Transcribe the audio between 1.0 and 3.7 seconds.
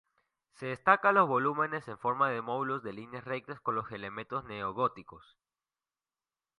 los volúmenes en forma de módulos de líneas rectas